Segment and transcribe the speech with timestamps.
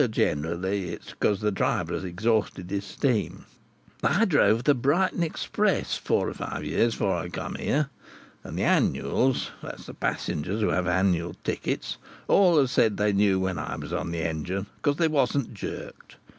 [0.01, 3.45] But generally it's because the driver has exhausted his steam.
[4.03, 7.91] "I drove the Brighton express, four or five years before I come here,
[8.43, 13.75] and the annuals—that is, the passengers who had annual tickets—always said they knew when I
[13.75, 16.15] was on the engine, because they wasn't jerked.